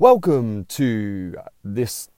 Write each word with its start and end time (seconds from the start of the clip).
Welcome 0.00 0.64
to 0.64 1.34
this 1.62 2.08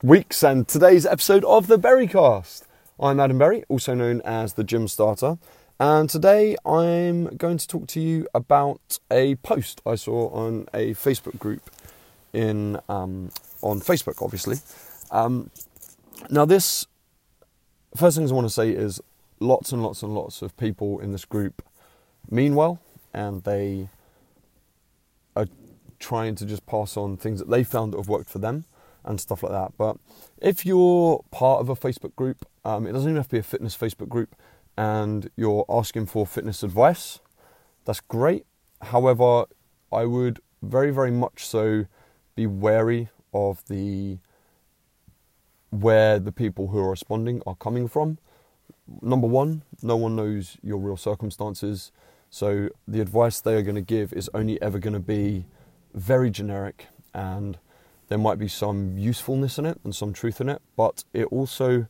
week's 0.00 0.44
and 0.44 0.68
today's 0.68 1.04
episode 1.04 1.44
of 1.44 1.66
the 1.66 1.76
Berrycast. 1.76 2.62
I'm 3.00 3.18
Adam 3.18 3.38
Berry, 3.38 3.64
also 3.68 3.94
known 3.94 4.20
as 4.20 4.52
the 4.52 4.62
Gym 4.62 4.86
Starter, 4.86 5.38
and 5.80 6.08
today 6.08 6.54
I'm 6.64 7.36
going 7.36 7.58
to 7.58 7.66
talk 7.66 7.88
to 7.88 8.00
you 8.00 8.28
about 8.32 9.00
a 9.10 9.34
post 9.34 9.82
I 9.84 9.96
saw 9.96 10.28
on 10.28 10.68
a 10.72 10.94
Facebook 10.94 11.36
group 11.40 11.68
in 12.32 12.78
um, 12.88 13.32
on 13.60 13.80
Facebook, 13.80 14.22
obviously. 14.22 14.58
Um, 15.10 15.50
now, 16.30 16.44
this 16.44 16.86
first 17.96 18.16
things 18.16 18.30
I 18.30 18.36
want 18.36 18.46
to 18.46 18.54
say 18.54 18.70
is 18.70 19.00
lots 19.40 19.72
and 19.72 19.82
lots 19.82 20.04
and 20.04 20.14
lots 20.14 20.42
of 20.42 20.56
people 20.56 21.00
in 21.00 21.10
this 21.10 21.24
group 21.24 21.60
mean 22.30 22.54
well, 22.54 22.78
and 23.12 23.42
they 23.42 23.88
trying 26.02 26.34
to 26.34 26.44
just 26.44 26.66
pass 26.66 26.96
on 26.96 27.16
things 27.16 27.38
that 27.38 27.48
they 27.48 27.64
found 27.64 27.92
that 27.92 27.98
have 27.98 28.08
worked 28.08 28.28
for 28.28 28.40
them 28.40 28.64
and 29.04 29.20
stuff 29.20 29.42
like 29.42 29.52
that. 29.52 29.72
But 29.78 29.96
if 30.40 30.66
you're 30.66 31.24
part 31.30 31.60
of 31.60 31.68
a 31.68 31.76
Facebook 31.76 32.14
group, 32.16 32.44
um, 32.64 32.86
it 32.86 32.92
doesn't 32.92 33.08
even 33.08 33.16
have 33.16 33.28
to 33.28 33.36
be 33.36 33.38
a 33.38 33.42
fitness 33.42 33.76
Facebook 33.76 34.08
group, 34.08 34.34
and 34.76 35.30
you're 35.36 35.64
asking 35.68 36.06
for 36.06 36.26
fitness 36.26 36.62
advice, 36.62 37.20
that's 37.84 38.00
great. 38.00 38.44
However, 38.82 39.44
I 39.92 40.04
would 40.04 40.40
very, 40.60 40.90
very 40.90 41.10
much 41.10 41.44
so 41.46 41.86
be 42.34 42.46
wary 42.46 43.08
of 43.32 43.64
the 43.68 44.18
where 45.70 46.18
the 46.18 46.32
people 46.32 46.68
who 46.68 46.78
are 46.78 46.90
responding 46.90 47.42
are 47.46 47.54
coming 47.54 47.88
from. 47.88 48.18
Number 49.00 49.26
one, 49.26 49.62
no 49.82 49.96
one 49.96 50.16
knows 50.16 50.58
your 50.62 50.78
real 50.78 50.98
circumstances, 50.98 51.92
so 52.28 52.68
the 52.86 53.00
advice 53.00 53.40
they 53.40 53.54
are 53.54 53.62
going 53.62 53.76
to 53.76 53.80
give 53.80 54.12
is 54.12 54.28
only 54.34 54.60
ever 54.60 54.78
going 54.78 54.92
to 54.92 55.00
be 55.00 55.46
very 55.94 56.30
generic 56.30 56.86
and 57.14 57.58
there 58.08 58.18
might 58.18 58.38
be 58.38 58.48
some 58.48 58.98
usefulness 58.98 59.58
in 59.58 59.66
it 59.66 59.80
and 59.84 59.94
some 59.94 60.12
truth 60.12 60.40
in 60.40 60.48
it, 60.48 60.60
but 60.76 61.04
it 61.12 61.24
also 61.26 61.86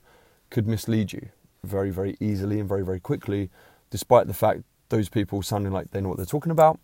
could 0.50 0.68
mislead 0.68 1.12
you 1.12 1.28
very, 1.64 1.90
very 1.90 2.16
easily 2.20 2.60
and 2.60 2.68
very, 2.68 2.84
very 2.84 3.00
quickly, 3.00 3.50
despite 3.90 4.26
the 4.26 4.34
fact 4.34 4.62
those 4.88 5.08
people 5.08 5.42
sounding 5.42 5.72
like 5.72 5.90
they 5.90 6.00
know 6.00 6.08
what 6.08 6.16
they're 6.18 6.26
talking 6.26 6.52
about 6.52 6.78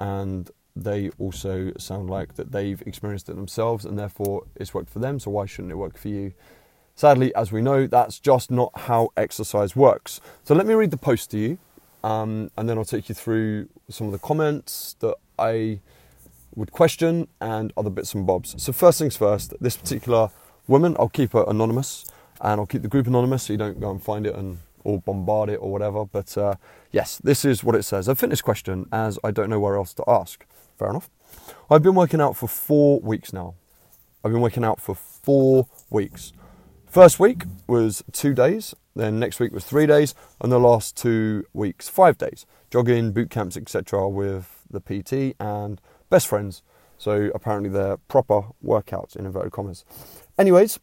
and 0.00 0.50
they 0.76 1.10
also 1.18 1.72
sound 1.78 2.10
like 2.10 2.34
that 2.34 2.52
they've 2.52 2.82
experienced 2.82 3.28
it 3.28 3.36
themselves 3.36 3.84
and 3.84 3.98
therefore 3.98 4.44
it's 4.56 4.74
worked 4.74 4.90
for 4.90 4.98
them, 4.98 5.18
so 5.18 5.30
why 5.30 5.46
shouldn't 5.46 5.72
it 5.72 5.76
work 5.76 5.96
for 5.96 6.08
you? 6.08 6.32
Sadly, 6.96 7.34
as 7.34 7.50
we 7.50 7.60
know, 7.60 7.86
that's 7.86 8.20
just 8.20 8.50
not 8.50 8.70
how 8.80 9.10
exercise 9.16 9.74
works. 9.74 10.20
So 10.44 10.54
let 10.54 10.66
me 10.66 10.74
read 10.74 10.90
the 10.90 10.96
post 10.96 11.30
to 11.32 11.38
you, 11.38 11.58
um, 12.04 12.50
and 12.56 12.68
then 12.68 12.78
I'll 12.78 12.84
take 12.84 13.08
you 13.08 13.14
through 13.14 13.68
some 13.88 14.06
of 14.06 14.12
the 14.12 14.18
comments 14.18 14.94
that 15.00 15.16
I 15.38 15.80
would 16.54 16.72
question 16.72 17.28
and 17.40 17.72
other 17.76 17.90
bits 17.90 18.14
and 18.14 18.26
bobs. 18.26 18.54
So, 18.62 18.72
first 18.72 18.98
things 18.98 19.16
first, 19.16 19.54
this 19.60 19.76
particular 19.76 20.30
woman, 20.66 20.96
I'll 20.98 21.08
keep 21.08 21.32
her 21.32 21.44
anonymous 21.46 22.04
and 22.40 22.60
I'll 22.60 22.66
keep 22.66 22.82
the 22.82 22.88
group 22.88 23.06
anonymous 23.06 23.44
so 23.44 23.52
you 23.52 23.58
don't 23.58 23.80
go 23.80 23.90
and 23.90 24.02
find 24.02 24.26
it 24.26 24.34
and 24.34 24.58
or 24.84 25.00
bombard 25.00 25.48
it 25.48 25.56
or 25.56 25.72
whatever. 25.72 26.04
But 26.04 26.36
uh, 26.36 26.54
yes, 26.92 27.18
this 27.18 27.44
is 27.44 27.64
what 27.64 27.74
it 27.74 27.82
says. 27.82 28.06
A 28.06 28.14
fitness 28.14 28.42
question, 28.42 28.86
as 28.92 29.18
I 29.24 29.30
don't 29.30 29.50
know 29.50 29.58
where 29.58 29.76
else 29.76 29.94
to 29.94 30.04
ask. 30.06 30.46
Fair 30.78 30.90
enough. 30.90 31.10
I've 31.70 31.82
been 31.82 31.94
working 31.94 32.20
out 32.20 32.36
for 32.36 32.48
four 32.48 33.00
weeks 33.00 33.32
now. 33.32 33.54
I've 34.22 34.32
been 34.32 34.40
working 34.40 34.64
out 34.64 34.80
for 34.80 34.94
four 34.94 35.66
weeks. 35.90 36.32
First 36.86 37.18
week 37.18 37.44
was 37.66 38.04
two 38.12 38.34
days, 38.34 38.74
then 38.94 39.18
next 39.18 39.40
week 39.40 39.52
was 39.52 39.64
three 39.64 39.86
days, 39.86 40.14
and 40.40 40.52
the 40.52 40.60
last 40.60 40.96
two 40.96 41.44
weeks, 41.52 41.88
five 41.88 42.16
days. 42.16 42.46
Jogging, 42.70 43.12
boot 43.12 43.30
camps, 43.30 43.56
etc., 43.56 44.08
with 44.08 44.62
the 44.70 44.80
PT 44.80 45.36
and 45.40 45.80
best 46.14 46.28
friends. 46.28 46.62
So 46.96 47.32
apparently 47.34 47.70
they're 47.70 47.96
proper 47.96 48.42
workouts 48.64 49.16
in 49.16 49.26
inverted 49.26 49.50
commas. 49.50 49.84
Anyways, 50.38 50.78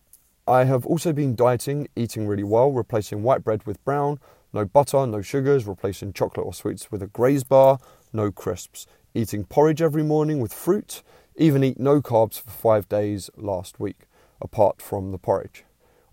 I 0.45 0.65
have 0.65 0.85
also 0.85 1.13
been 1.13 1.35
dieting, 1.35 1.87
eating 1.95 2.27
really 2.27 2.43
well, 2.43 2.69
replacing 2.73 3.23
white 3.23 3.41
bread 3.41 3.65
with 3.65 3.81
brown, 3.85 4.19
no 4.51 4.65
butter, 4.65 5.07
no 5.07 5.21
sugars, 5.21 5.65
replacing 5.65 6.11
chocolate 6.11 6.45
or 6.45 6.53
sweets 6.53 6.91
with 6.91 7.01
a 7.01 7.07
graze 7.07 7.45
bar, 7.45 7.79
no 8.11 8.29
crisps, 8.29 8.87
eating 9.13 9.45
porridge 9.45 9.81
every 9.81 10.03
morning 10.03 10.41
with 10.41 10.51
fruit, 10.51 11.01
even 11.37 11.63
eat 11.63 11.79
no 11.79 12.01
carbs 12.01 12.41
for 12.41 12.49
five 12.51 12.89
days 12.89 13.29
last 13.37 13.79
week, 13.79 14.01
apart 14.41 14.81
from 14.81 15.13
the 15.13 15.17
porridge. 15.17 15.63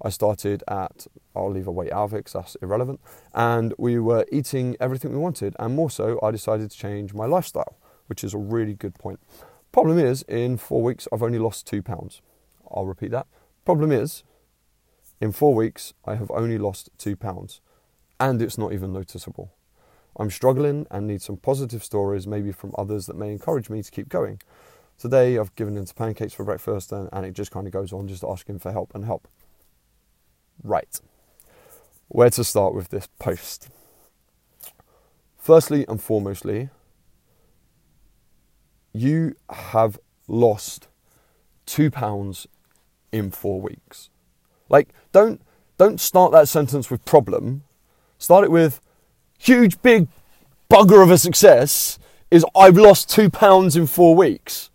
I 0.00 0.10
started 0.10 0.62
at, 0.68 1.08
I'll 1.34 1.50
leave 1.50 1.66
a 1.66 1.72
weight 1.72 1.90
out 1.90 2.04
of 2.04 2.14
it 2.14 2.18
because 2.18 2.34
that's 2.34 2.56
irrelevant, 2.62 3.00
and 3.34 3.74
we 3.78 3.98
were 3.98 4.24
eating 4.30 4.76
everything 4.78 5.10
we 5.10 5.18
wanted, 5.18 5.56
and 5.58 5.74
more 5.74 5.90
so, 5.90 6.20
I 6.22 6.30
decided 6.30 6.70
to 6.70 6.78
change 6.78 7.14
my 7.14 7.26
lifestyle 7.26 7.78
which 8.08 8.24
is 8.24 8.34
a 8.34 8.38
really 8.38 8.74
good 8.74 8.94
point. 8.94 9.20
Problem 9.72 9.98
is, 9.98 10.22
in 10.22 10.56
four 10.56 10.82
weeks, 10.82 11.06
I've 11.12 11.22
only 11.22 11.38
lost 11.38 11.66
two 11.66 11.82
pounds. 11.82 12.20
I'll 12.70 12.86
repeat 12.86 13.10
that. 13.12 13.26
Problem 13.64 13.92
is, 13.92 14.24
in 15.20 15.32
four 15.32 15.54
weeks, 15.54 15.94
I 16.04 16.14
have 16.14 16.30
only 16.30 16.58
lost 16.58 16.90
two 16.98 17.16
pounds, 17.16 17.60
and 18.18 18.40
it's 18.40 18.58
not 18.58 18.72
even 18.72 18.92
noticeable. 18.92 19.52
I'm 20.18 20.30
struggling 20.30 20.86
and 20.90 21.06
need 21.06 21.22
some 21.22 21.36
positive 21.36 21.84
stories, 21.84 22.26
maybe 22.26 22.50
from 22.50 22.74
others 22.76 23.06
that 23.06 23.16
may 23.16 23.30
encourage 23.30 23.70
me 23.70 23.82
to 23.82 23.90
keep 23.90 24.08
going. 24.08 24.40
Today, 24.98 25.38
I've 25.38 25.54
given 25.54 25.76
into 25.76 25.94
pancakes 25.94 26.34
for 26.34 26.44
breakfast, 26.44 26.90
and, 26.90 27.08
and 27.12 27.24
it 27.24 27.32
just 27.32 27.52
kind 27.52 27.66
of 27.66 27.72
goes 27.72 27.92
on, 27.92 28.08
just 28.08 28.24
asking 28.24 28.58
for 28.58 28.72
help 28.72 28.94
and 28.94 29.04
help. 29.04 29.28
Right. 30.62 31.00
Where 32.08 32.30
to 32.30 32.42
start 32.42 32.74
with 32.74 32.88
this 32.88 33.08
post? 33.18 33.68
Firstly 35.36 35.84
and 35.88 36.00
foremostly, 36.00 36.70
you 38.92 39.36
have 39.50 39.98
lost 40.26 40.88
two 41.66 41.90
pounds 41.90 42.46
in 43.12 43.30
four 43.30 43.60
weeks. 43.60 44.10
Like, 44.68 44.88
don't 45.12 45.40
don't 45.76 46.00
start 46.00 46.32
that 46.32 46.48
sentence 46.48 46.90
with 46.90 47.04
problem. 47.04 47.62
Start 48.18 48.44
it 48.44 48.50
with 48.50 48.80
huge 49.38 49.80
big 49.82 50.08
bugger 50.70 51.02
of 51.02 51.10
a 51.10 51.18
success 51.18 51.98
is 52.30 52.44
I've 52.54 52.76
lost 52.76 53.08
two 53.08 53.30
pounds 53.30 53.76
in 53.76 53.86
four 53.86 54.14
weeks. 54.14 54.70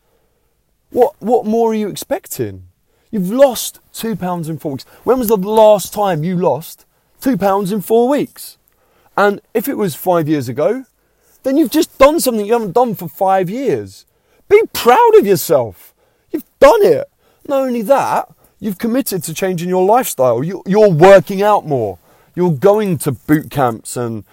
What 0.89 1.15
what 1.19 1.45
more 1.45 1.71
are 1.71 1.75
you 1.75 1.89
expecting? 1.89 2.67
You've 3.11 3.29
lost 3.29 3.79
two 3.93 4.15
pounds 4.15 4.49
in 4.49 4.57
four 4.57 4.73
weeks. 4.73 4.85
When 5.03 5.19
was 5.19 5.27
the 5.27 5.37
last 5.37 5.93
time 5.93 6.23
you 6.23 6.35
lost 6.35 6.85
two 7.21 7.37
pounds 7.37 7.71
in 7.71 7.81
four 7.81 8.09
weeks? 8.09 8.57
And 9.15 9.39
if 9.53 9.67
it 9.67 9.77
was 9.77 9.93
five 9.93 10.27
years 10.27 10.49
ago, 10.49 10.85
then 11.43 11.57
you've 11.57 11.71
just 11.71 11.97
done 11.97 12.19
something 12.19 12.45
you 12.45 12.53
haven't 12.53 12.73
done 12.73 12.95
for 12.95 13.07
five 13.07 13.49
years. 13.49 14.05
Be 14.49 14.61
proud 14.73 15.15
of 15.15 15.25
yourself. 15.25 15.93
You've 16.31 16.45
done 16.59 16.83
it. 16.83 17.09
Not 17.47 17.61
only 17.61 17.81
that, 17.83 18.29
you've 18.59 18.77
committed 18.77 19.23
to 19.23 19.33
changing 19.33 19.69
your 19.69 19.85
lifestyle. 19.85 20.43
You're 20.43 20.89
working 20.89 21.41
out 21.41 21.65
more. 21.65 21.99
You're 22.35 22.53
going 22.53 22.97
to 22.99 23.11
boot 23.11 23.51
camps 23.51 23.95
and 23.97 24.23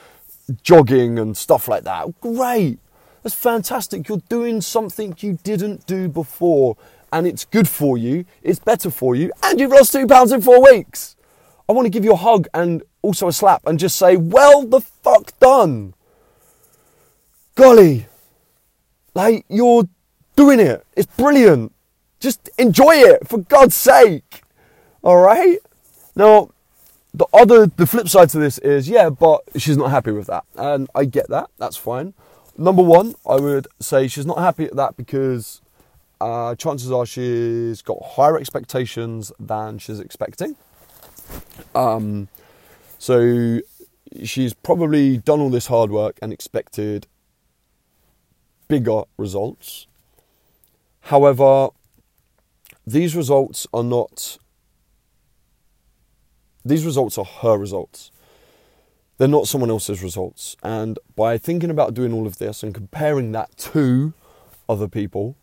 jogging 0.63 1.19
and 1.19 1.37
stuff 1.37 1.69
like 1.69 1.85
that. 1.85 2.21
Great. 2.21 2.79
That's 3.23 3.35
fantastic. 3.35 4.09
You're 4.09 4.23
doing 4.29 4.61
something 4.61 5.15
you 5.19 5.39
didn't 5.43 5.87
do 5.87 6.09
before, 6.09 6.77
and 7.13 7.27
it's 7.27 7.45
good 7.45 7.69
for 7.69 7.99
you, 7.99 8.25
it's 8.43 8.59
better 8.59 8.91
for 8.91 9.15
you, 9.15 9.33
and 9.43 9.61
you've 9.61 9.73
lost 9.73 9.93
two 9.93 10.07
pounds 10.07 10.33
in 10.33 10.41
four 10.41 10.63
weeks. 10.63 11.17
I 11.69 11.73
want 11.73 11.87
to 11.87 11.91
give 11.91 12.05
you 12.05 12.13
a 12.13 12.17
hug 12.17 12.49
and 12.55 12.83
also 13.03 13.29
a 13.29 13.33
slap 13.33 13.67
and 13.67 13.79
just 13.79 13.97
say, 13.97 14.17
well, 14.17 14.65
the 14.65 14.81
fuck 14.81 15.39
done. 15.39 15.95
Golly, 17.61 18.07
like 19.13 19.45
you're 19.51 19.87
doing 20.35 20.61
it. 20.61 20.83
It's 20.97 21.15
brilliant. 21.15 21.75
Just 22.19 22.49
enjoy 22.57 22.95
it 22.95 23.29
for 23.29 23.37
God's 23.37 23.75
sake. 23.75 24.41
All 25.03 25.19
right? 25.19 25.59
Now, 26.17 26.53
the 27.13 27.27
other, 27.35 27.67
the 27.67 27.87
flip 27.87 28.09
side 28.09 28.31
to 28.31 28.39
this 28.39 28.57
is, 28.57 28.89
yeah, 28.89 29.11
but 29.11 29.43
she's 29.59 29.77
not 29.77 29.91
happy 29.91 30.11
with 30.11 30.27
that. 30.29 30.45
And 30.57 30.89
I 30.95 31.05
get 31.05 31.29
that. 31.29 31.51
That's 31.59 31.77
fine. 31.77 32.15
Number 32.57 32.83
one, 32.83 33.15
I 33.29 33.37
would 33.37 33.69
say 33.79 34.09
she's 34.09 34.25
not 34.25 34.39
happy 34.39 34.65
at 34.65 34.77
that 34.77 34.97
because 34.97 35.61
uh, 36.19 36.55
chances 36.55 36.91
are 36.91 37.05
she's 37.05 37.83
got 37.83 37.99
higher 38.03 38.39
expectations 38.39 39.33
than 39.39 39.79
she's 39.79 40.01
expecting. 40.01 40.57
Um, 41.75 42.29
so 42.99 43.61
she's 44.25 44.55
probably 44.55 45.19
done 45.19 45.41
all 45.41 45.51
this 45.51 45.67
hard 45.67 45.91
work 45.91 46.19
and 46.23 46.33
expected 46.33 47.07
bigger 48.71 49.03
results. 49.19 49.89
However, 51.03 51.69
these 52.87 53.15
results 53.17 53.67
are 53.75 53.83
not, 53.83 54.39
these 56.65 56.87
results 56.87 57.19
are 57.19 57.25
her 57.25 57.59
results. 57.59 58.11
They're 59.19 59.29
not 59.29 59.49
someone 59.49 59.71
else's 59.71 60.03
results. 60.03 60.57
And 60.63 60.99
by 61.15 61.37
thinking 61.37 61.69
about 61.69 61.93
doing 61.93 62.13
all 62.13 62.27
of 62.27 62.39
this 62.39 62.63
and 62.63 62.75
comparing 62.75 63.33
that 63.33 63.55
to 63.73 64.15
other 64.69 64.89
people, 64.89 65.37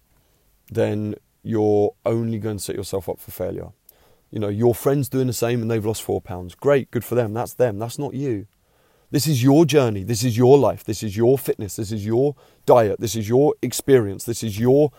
then 0.71 1.15
you're 1.43 1.93
only 2.05 2.39
going 2.39 2.57
to 2.57 2.63
set 2.63 2.75
yourself 2.75 3.07
up 3.07 3.19
for 3.19 3.31
failure. 3.31 3.69
You 4.31 4.39
know, 4.39 4.49
your 4.49 4.73
friend's 4.73 5.09
doing 5.09 5.27
the 5.27 5.33
same 5.33 5.61
and 5.61 5.69
they've 5.69 5.85
lost 5.85 6.01
four 6.01 6.21
pounds. 6.21 6.55
Great, 6.55 6.89
good 6.91 7.03
for 7.03 7.15
them. 7.15 7.33
That's 7.33 7.53
them. 7.53 7.77
That's 7.77 7.99
not 7.99 8.13
you. 8.13 8.47
This 9.09 9.25
is 9.25 9.41
your 9.41 9.65
journey. 9.65 10.03
This 10.03 10.23
is 10.23 10.37
your 10.37 10.57
life. 10.57 10.83
This 10.83 11.01
is 11.01 11.15
your 11.15 11.37
fitness. 11.37 11.77
This 11.77 11.91
is 11.91 12.05
your 12.05 12.35
diet. 12.65 12.99
This 12.99 13.15
is 13.15 13.29
your 13.29 13.55
experience. 13.61 14.25
This 14.25 14.43
is 14.43 14.59
your 14.59 14.91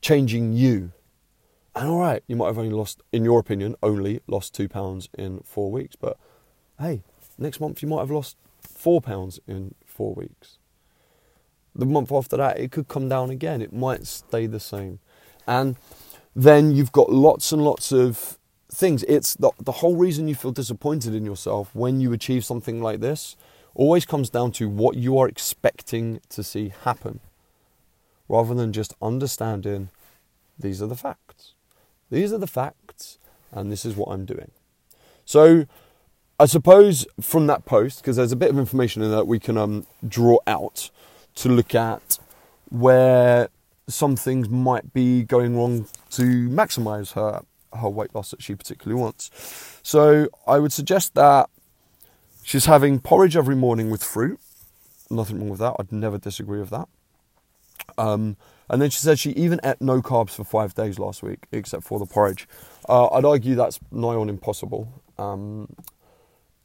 changing 0.00 0.54
you. 0.54 0.92
And 1.74 1.88
all 1.90 2.00
right, 2.00 2.22
you 2.26 2.36
might 2.36 2.46
have 2.46 2.58
only 2.58 2.72
lost, 2.72 3.02
in 3.12 3.22
your 3.22 3.38
opinion, 3.38 3.76
only 3.82 4.20
lost 4.26 4.54
two 4.54 4.66
pounds 4.66 5.10
in 5.12 5.40
four 5.40 5.70
weeks. 5.70 5.94
But 5.94 6.16
hey, 6.78 7.02
next 7.36 7.60
month 7.60 7.82
you 7.82 7.88
might 7.88 8.00
have 8.00 8.10
lost 8.10 8.38
four 8.62 9.02
pounds 9.02 9.40
in 9.46 9.74
four 9.84 10.14
weeks. 10.14 10.56
The 11.74 11.84
month 11.84 12.10
after 12.10 12.38
that, 12.38 12.58
it 12.58 12.72
could 12.72 12.88
come 12.88 13.10
down 13.10 13.28
again. 13.28 13.60
It 13.60 13.74
might 13.74 14.06
stay 14.06 14.46
the 14.46 14.60
same. 14.60 15.00
And 15.46 15.76
then 16.34 16.74
you've 16.74 16.92
got 16.92 17.10
lots 17.10 17.52
and 17.52 17.62
lots 17.62 17.92
of 17.92 18.38
things. 18.76 19.02
It's 19.04 19.34
the, 19.34 19.50
the 19.58 19.72
whole 19.72 19.96
reason 19.96 20.28
you 20.28 20.34
feel 20.34 20.52
disappointed 20.52 21.14
in 21.14 21.24
yourself 21.24 21.74
when 21.74 22.00
you 22.00 22.12
achieve 22.12 22.44
something 22.44 22.82
like 22.82 23.00
this 23.00 23.36
always 23.74 24.06
comes 24.06 24.30
down 24.30 24.52
to 24.52 24.68
what 24.68 24.96
you 24.96 25.18
are 25.18 25.28
expecting 25.28 26.20
to 26.30 26.42
see 26.42 26.72
happen 26.84 27.20
rather 28.28 28.54
than 28.54 28.72
just 28.72 28.94
understanding 29.00 29.90
these 30.58 30.82
are 30.82 30.86
the 30.86 30.96
facts. 30.96 31.54
These 32.10 32.32
are 32.32 32.38
the 32.38 32.46
facts, 32.46 33.18
and 33.52 33.70
this 33.70 33.84
is 33.84 33.96
what 33.96 34.08
I'm 34.08 34.24
doing. 34.24 34.50
So, 35.24 35.66
I 36.38 36.46
suppose 36.46 37.06
from 37.20 37.46
that 37.46 37.64
post, 37.64 38.00
because 38.00 38.16
there's 38.16 38.32
a 38.32 38.36
bit 38.36 38.50
of 38.50 38.58
information 38.58 39.02
in 39.02 39.10
that 39.10 39.26
we 39.26 39.38
can 39.38 39.56
um, 39.56 39.86
draw 40.06 40.38
out 40.46 40.90
to 41.36 41.48
look 41.48 41.74
at 41.74 42.18
where 42.68 43.48
some 43.88 44.16
things 44.16 44.48
might 44.48 44.92
be 44.92 45.22
going 45.22 45.56
wrong 45.56 45.86
to 46.10 46.48
maximize 46.48 47.12
her 47.12 47.42
her 47.72 47.88
weight 47.88 48.14
loss 48.14 48.30
that 48.30 48.42
she 48.42 48.54
particularly 48.54 49.00
wants. 49.00 49.30
So 49.82 50.28
I 50.46 50.58
would 50.58 50.72
suggest 50.72 51.14
that 51.14 51.48
she's 52.42 52.66
having 52.66 53.00
porridge 53.00 53.36
every 53.36 53.56
morning 53.56 53.90
with 53.90 54.02
fruit. 54.02 54.38
Nothing 55.10 55.38
wrong 55.38 55.50
with 55.50 55.60
that. 55.60 55.76
I'd 55.78 55.92
never 55.92 56.18
disagree 56.18 56.58
with 56.58 56.70
that. 56.70 56.88
Um, 57.98 58.36
and 58.68 58.82
then 58.82 58.90
she 58.90 58.98
said 58.98 59.18
she 59.18 59.30
even 59.30 59.60
ate 59.62 59.80
no 59.80 60.02
carbs 60.02 60.30
for 60.30 60.44
five 60.44 60.74
days 60.74 60.98
last 60.98 61.22
week, 61.22 61.46
except 61.52 61.84
for 61.84 61.98
the 61.98 62.06
porridge. 62.06 62.48
Uh, 62.88 63.08
I'd 63.08 63.24
argue 63.24 63.54
that's 63.54 63.78
nigh 63.92 64.08
on 64.08 64.28
impossible. 64.28 64.88
Um, 65.18 65.68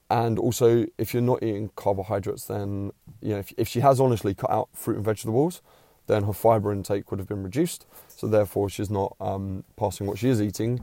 and 0.09 0.37
also, 0.39 0.87
if 0.97 1.13
you're 1.13 1.21
not 1.21 1.41
eating 1.41 1.71
carbohydrates, 1.75 2.45
then 2.45 2.91
you 3.21 3.29
know 3.29 3.39
if, 3.39 3.53
if 3.57 3.67
she 3.67 3.79
has 3.79 3.99
honestly 3.99 4.33
cut 4.33 4.49
out 4.49 4.69
fruit 4.73 4.97
and 4.97 5.05
vegetables, 5.05 5.61
then 6.07 6.23
her 6.23 6.33
fiber 6.33 6.71
intake 6.71 7.11
would 7.11 7.19
have 7.19 7.27
been 7.27 7.43
reduced. 7.43 7.85
So 8.07 8.27
therefore, 8.27 8.69
she's 8.69 8.89
not 8.89 9.15
um, 9.19 9.63
passing 9.77 10.07
what 10.07 10.17
she 10.17 10.29
is 10.29 10.41
eating, 10.41 10.81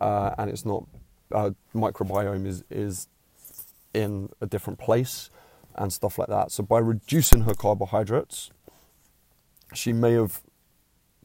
uh, 0.00 0.34
and 0.38 0.50
it's 0.50 0.64
not 0.64 0.86
uh, 1.32 1.50
microbiome 1.74 2.46
is 2.46 2.64
is 2.70 3.08
in 3.94 4.30
a 4.40 4.46
different 4.46 4.78
place 4.78 5.30
and 5.74 5.92
stuff 5.92 6.18
like 6.18 6.28
that. 6.28 6.50
So 6.50 6.62
by 6.62 6.78
reducing 6.78 7.42
her 7.42 7.54
carbohydrates, 7.54 8.50
she 9.74 9.92
may 9.92 10.12
have 10.12 10.42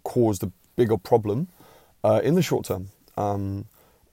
caused 0.03 0.43
a 0.43 0.51
bigger 0.75 0.97
problem 0.97 1.47
uh, 2.03 2.21
in 2.23 2.35
the 2.35 2.41
short 2.41 2.65
term. 2.65 2.89
Um, 3.17 3.65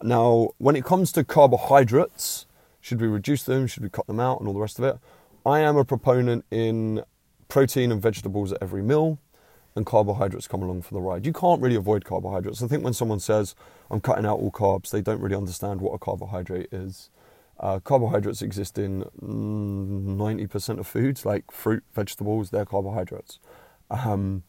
now, 0.02 0.50
when 0.58 0.76
it 0.76 0.84
comes 0.84 1.12
to 1.12 1.24
carbohydrates, 1.24 2.46
should 2.80 3.00
we 3.00 3.06
reduce 3.06 3.44
them? 3.44 3.66
Should 3.66 3.82
we 3.82 3.88
cut 3.88 4.06
them 4.06 4.20
out 4.20 4.40
and 4.40 4.48
all 4.48 4.54
the 4.54 4.60
rest 4.60 4.78
of 4.78 4.84
it? 4.84 4.98
I 5.46 5.60
am 5.60 5.76
a 5.76 5.84
proponent 5.84 6.44
in 6.50 7.02
protein 7.54 7.92
and 7.92 8.02
vegetables 8.02 8.50
at 8.50 8.58
every 8.60 8.82
meal, 8.82 9.16
and 9.76 9.86
carbohydrates 9.86 10.48
come 10.48 10.60
along 10.60 10.82
for 10.82 10.92
the 10.92 11.00
ride. 11.00 11.24
You 11.24 11.32
can't 11.32 11.62
really 11.62 11.76
avoid 11.76 12.04
carbohydrates. 12.04 12.60
I 12.60 12.66
think 12.66 12.82
when 12.82 12.94
someone 12.94 13.20
says, 13.20 13.54
I'm 13.92 14.00
cutting 14.00 14.26
out 14.26 14.40
all 14.40 14.50
carbs, 14.50 14.90
they 14.90 15.00
don't 15.00 15.20
really 15.20 15.36
understand 15.36 15.80
what 15.80 15.92
a 15.92 15.98
carbohydrate 15.98 16.72
is. 16.72 17.10
Uh, 17.60 17.78
carbohydrates 17.78 18.42
exist 18.42 18.76
in 18.76 19.04
90% 19.22 20.80
of 20.80 20.86
foods, 20.88 21.24
like 21.24 21.52
fruit, 21.52 21.84
vegetables, 21.94 22.50
they're 22.50 22.64
carbohydrates. 22.64 23.38
Um, 23.88 24.42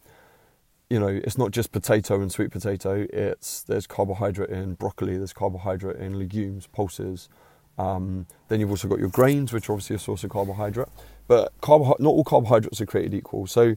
you 0.90 1.00
know, 1.00 1.07
it's 1.07 1.38
not 1.38 1.52
just 1.52 1.72
potato 1.72 2.19
and 2.22 2.31
sweet 2.31 2.50
potato. 2.50 3.06
It's 3.13 3.62
there's 3.62 3.86
carbohydrate 3.86 4.50
in 4.50 4.74
broccoli. 4.74 5.16
There's 5.18 5.34
carbohydrate 5.34 5.98
in 5.98 6.18
legumes, 6.18 6.66
pulses. 6.66 7.30
Um, 7.78 8.25
then 8.48 8.60
you've 8.60 8.72
also 8.72 8.88
got 8.88 8.98
your 8.98 9.10
grains, 9.10 9.54
which 9.54 9.69
are 9.69 9.74
obviously 9.74 9.98
a 9.98 10.00
source 10.00 10.24
of 10.24 10.31
carbohydrate. 10.31 10.90
But 11.27 11.54
carbo- 11.62 11.98
not 12.00 12.10
all 12.10 12.24
carbohydrates 12.24 12.81
are 12.81 12.86
created 12.86 13.13
equal. 13.13 13.48
So 13.48 13.75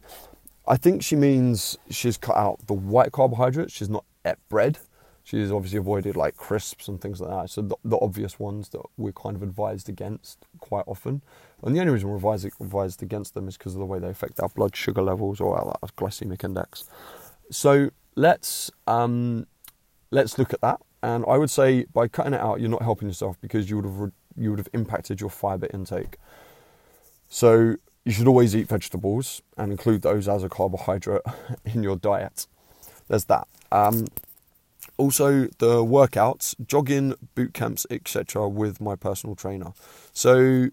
I 0.67 0.77
think 0.77 1.03
she 1.03 1.17
means 1.17 1.79
she's 1.91 2.17
cut 2.17 2.37
out 2.37 2.67
the 2.67 2.75
white 2.75 3.13
carbohydrates. 3.13 3.73
She's 3.73 3.89
not 3.89 4.05
at 4.25 4.39
bread. 4.49 4.79
She's 5.25 5.53
obviously 5.53 5.79
avoided 5.79 6.17
like 6.17 6.37
crisps 6.37 6.89
and 6.89 7.01
things 7.01 7.21
like 7.21 7.31
that. 7.31 7.51
So 7.51 7.63
the, 7.63 7.77
the 7.85 7.99
obvious 8.01 8.39
ones 8.39 8.71
that 8.71 8.81
we're 8.97 9.13
kind 9.13 9.37
of 9.37 9.43
advised 9.43 9.89
against 9.89 10.47
quite 10.59 10.85
often. 10.87 11.23
And 11.63 11.77
the 11.77 11.81
only 11.81 11.93
reason 11.93 12.09
we're 12.09 12.17
advised, 12.17 12.47
advised 12.61 13.03
against 13.03 13.35
them 13.35 13.47
is 13.47 13.59
because 13.59 13.75
of 13.75 13.79
the 13.81 13.87
way 13.87 13.99
they 13.99 14.09
affect 14.09 14.41
our 14.41 14.49
blood 14.49 14.75
sugar 14.75 15.03
levels 15.03 15.41
or 15.41 15.59
our, 15.59 15.79
our 15.83 15.89
glycemic 15.99 16.45
index. 16.45 16.85
So 17.51 17.91
let's 18.15 18.71
um, 18.87 19.47
let's 20.11 20.39
look 20.39 20.55
at 20.55 20.61
that. 20.63 20.81
And 21.03 21.25
I 21.29 21.37
would 21.37 21.51
say 21.51 21.85
by 21.93 22.09
cutting 22.09 22.35
it 22.35 22.41
out, 22.41 22.61
you're 22.61 22.71
not 22.71 22.83
helping 22.83 23.09
yourself 23.09 23.37
because 23.41 23.69
you 23.69 23.77
would 23.77 23.85
have 23.85 24.13
you 24.37 24.51
would 24.51 24.59
have 24.59 24.69
impacted 24.73 25.21
your 25.21 25.31
fiber 25.31 25.69
intake. 25.75 26.17
So 27.29 27.77
you 28.05 28.13
should 28.13 28.27
always 28.27 28.57
eat 28.57 28.69
vegetables 28.69 29.43
and 29.57 29.71
include 29.71 30.03
those 30.03 30.29
as 30.29 30.43
a 30.43 30.49
carbohydrate 30.49 31.23
in 31.65 31.83
your 31.83 31.97
diet. 31.97 32.47
There's 33.09 33.25
that. 33.27 33.47
Um, 33.71 34.07
also, 34.97 35.43
the 35.59 35.85
workouts, 35.85 36.55
jogging, 36.67 37.15
boot 37.35 37.55
camps, 37.55 37.87
etc., 37.91 38.49
with 38.49 38.81
my 38.81 38.97
personal 38.97 39.37
trainer. 39.37 39.73
So 40.13 40.71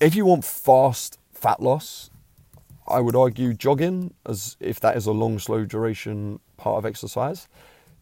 if 0.00 0.14
you 0.14 0.24
want 0.24 0.44
fast 0.44 1.18
fat 1.32 1.60
loss, 1.60 2.10
I 2.88 3.00
would 3.00 3.14
argue 3.14 3.54
jogging, 3.54 4.14
as 4.26 4.56
if 4.58 4.80
that 4.80 4.96
is 4.96 5.06
a 5.06 5.12
long, 5.12 5.38
slow 5.38 5.64
duration 5.64 6.40
part 6.56 6.78
of 6.78 6.86
exercise, 6.86 7.46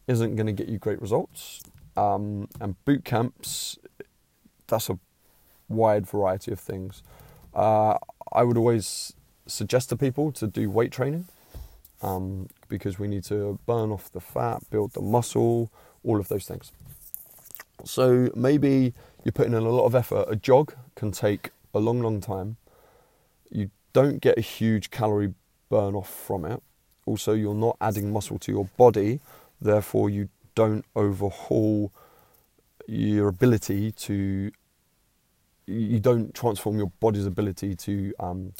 isn't 0.06 0.36
going 0.36 0.46
to 0.46 0.52
get 0.52 0.68
you 0.68 0.78
great 0.78 1.00
results. 1.00 1.62
Um, 1.96 2.48
and 2.60 2.82
boot 2.84 3.04
camps, 3.04 3.78
that's 4.66 4.88
a 4.88 4.98
wide 5.70 6.06
variety 6.06 6.52
of 6.52 6.60
things. 6.60 7.02
Uh, 7.54 7.96
I 8.32 8.42
would 8.42 8.58
always 8.58 9.14
suggest 9.46 9.88
to 9.88 9.96
people 9.96 10.30
to 10.32 10.46
do 10.46 10.70
weight 10.70 10.92
training 10.92 11.26
um, 12.02 12.48
because 12.68 12.98
we 12.98 13.08
need 13.08 13.24
to 13.24 13.58
burn 13.66 13.90
off 13.90 14.12
the 14.12 14.20
fat, 14.20 14.62
build 14.70 14.92
the 14.92 15.00
muscle, 15.00 15.70
all 16.04 16.20
of 16.20 16.28
those 16.28 16.46
things. 16.46 16.72
So 17.84 18.30
maybe 18.34 18.92
you're 19.24 19.32
putting 19.32 19.54
in 19.54 19.62
a 19.62 19.70
lot 19.70 19.86
of 19.86 19.94
effort. 19.94 20.26
A 20.28 20.36
jog 20.36 20.74
can 20.94 21.10
take 21.12 21.50
a 21.72 21.78
long, 21.78 22.00
long 22.00 22.20
time. 22.20 22.56
You 23.50 23.70
don't 23.92 24.20
get 24.20 24.38
a 24.38 24.42
huge 24.42 24.90
calorie 24.90 25.34
burn 25.68 25.94
off 25.94 26.08
from 26.08 26.44
it. 26.44 26.62
Also, 27.06 27.32
you're 27.32 27.54
not 27.54 27.76
adding 27.80 28.12
muscle 28.12 28.38
to 28.38 28.52
your 28.52 28.68
body, 28.76 29.20
therefore, 29.60 30.10
you 30.10 30.28
don't 30.54 30.84
overhaul 30.94 31.92
your 32.86 33.28
ability 33.28 33.92
to. 33.92 34.52
You 35.70 36.00
don't 36.00 36.34
transform 36.34 36.78
your 36.78 36.92
body's 37.00 37.26
ability 37.26 37.74
to 37.76 38.12
um, 38.18 38.52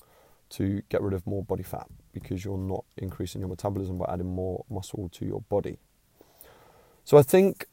to 0.51 0.83
get 0.89 1.01
rid 1.03 1.15
of 1.15 1.27
more 1.27 1.45
body 1.45 1.63
fat 1.63 1.87
because 2.13 2.45
you're 2.45 2.59
not 2.59 2.85
increasing 2.97 3.41
your 3.41 3.49
metabolism 3.49 3.99
by 3.99 4.07
adding 4.13 4.35
more 4.35 4.65
muscle 4.69 5.09
to 5.11 5.25
your 5.25 5.43
body. 5.43 5.79
So 7.05 7.17
I 7.19 7.23
think 7.23 7.67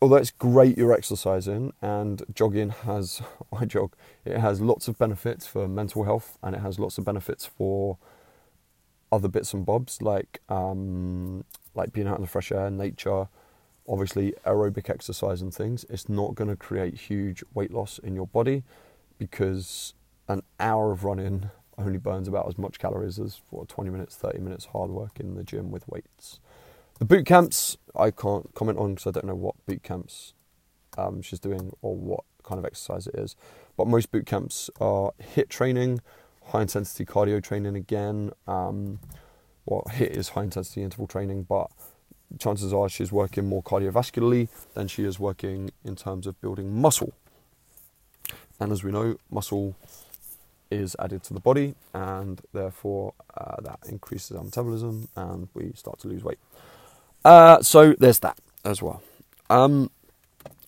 although 0.00 0.16
it's 0.16 0.30
great 0.30 0.76
you're 0.76 0.92
exercising 0.92 1.72
and 1.80 2.22
jogging 2.34 2.70
has 2.70 3.22
I 3.52 3.64
jog 3.64 3.94
it 4.24 4.38
has 4.38 4.60
lots 4.60 4.88
of 4.88 4.98
benefits 4.98 5.46
for 5.46 5.68
mental 5.68 6.04
health 6.04 6.38
and 6.42 6.54
it 6.54 6.60
has 6.60 6.78
lots 6.78 6.98
of 6.98 7.04
benefits 7.04 7.46
for 7.46 7.98
other 9.12 9.28
bits 9.28 9.54
and 9.54 9.64
bobs 9.64 10.02
like 10.02 10.40
um, 10.48 11.44
like 11.74 11.92
being 11.92 12.06
out 12.06 12.16
in 12.16 12.22
the 12.22 12.28
fresh 12.28 12.50
air, 12.50 12.70
nature, 12.70 13.28
obviously 13.88 14.34
aerobic 14.44 14.90
exercise 14.90 15.42
and 15.42 15.54
things. 15.54 15.84
It's 15.88 16.08
not 16.08 16.34
going 16.34 16.50
to 16.50 16.56
create 16.56 16.94
huge 16.94 17.42
weight 17.54 17.72
loss 17.72 17.98
in 17.98 18.14
your 18.14 18.26
body 18.26 18.62
because 19.18 19.94
an 20.28 20.42
hour 20.58 20.92
of 20.92 21.04
running 21.04 21.50
only 21.78 21.98
burns 21.98 22.28
about 22.28 22.48
as 22.48 22.58
much 22.58 22.78
calories 22.78 23.18
as 23.18 23.36
for 23.36 23.66
20 23.66 23.90
minutes, 23.90 24.16
30 24.16 24.38
minutes 24.38 24.66
hard 24.66 24.90
work 24.90 25.20
in 25.20 25.34
the 25.34 25.44
gym 25.44 25.70
with 25.70 25.86
weights. 25.88 26.40
The 26.98 27.04
boot 27.04 27.26
camps, 27.26 27.76
I 27.94 28.10
can't 28.10 28.52
comment 28.54 28.78
on 28.78 28.94
because 28.94 29.06
I 29.06 29.10
don't 29.10 29.26
know 29.26 29.34
what 29.34 29.54
boot 29.66 29.82
camps 29.82 30.32
um, 30.96 31.20
she's 31.20 31.38
doing 31.38 31.72
or 31.82 31.94
what 31.94 32.24
kind 32.42 32.58
of 32.58 32.64
exercise 32.64 33.06
it 33.06 33.14
is. 33.14 33.36
But 33.76 33.86
most 33.86 34.10
boot 34.10 34.24
camps 34.24 34.70
are 34.80 35.12
HIIT 35.34 35.48
training, 35.48 36.00
high 36.46 36.62
intensity 36.62 37.04
cardio 37.04 37.42
training 37.42 37.76
again. 37.76 38.32
Um, 38.46 39.00
well, 39.66 39.82
HIIT 39.90 40.10
is 40.10 40.30
high 40.30 40.44
intensity 40.44 40.82
interval 40.82 41.06
training, 41.06 41.42
but 41.42 41.70
chances 42.38 42.72
are 42.72 42.88
she's 42.88 43.12
working 43.12 43.48
more 43.48 43.62
cardiovascularly 43.62 44.48
than 44.74 44.88
she 44.88 45.04
is 45.04 45.18
working 45.18 45.70
in 45.84 45.96
terms 45.96 46.26
of 46.26 46.40
building 46.40 46.80
muscle. 46.80 47.12
And 48.58 48.72
as 48.72 48.82
we 48.82 48.90
know, 48.90 49.16
muscle 49.30 49.76
is 50.70 50.96
added 50.98 51.22
to 51.24 51.34
the 51.34 51.40
body, 51.40 51.74
and 51.94 52.40
therefore 52.52 53.14
uh, 53.36 53.60
that 53.62 53.78
increases 53.88 54.36
our 54.36 54.42
metabolism, 54.42 55.08
and 55.16 55.48
we 55.54 55.72
start 55.74 55.98
to 56.00 56.08
lose 56.08 56.24
weight. 56.24 56.38
Uh, 57.24 57.62
so 57.62 57.94
there's 57.98 58.18
that 58.20 58.38
as 58.64 58.82
well. 58.82 59.02
Um, 59.50 59.90